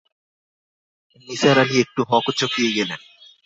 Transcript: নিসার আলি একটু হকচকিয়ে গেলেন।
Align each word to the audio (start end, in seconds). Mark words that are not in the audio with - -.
নিসার 1.27 1.57
আলি 1.63 1.75
একটু 1.83 2.01
হকচকিয়ে 2.11 2.71
গেলেন। 2.77 2.99